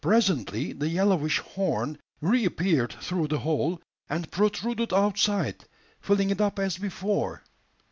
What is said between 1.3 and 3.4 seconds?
horn reappeared through the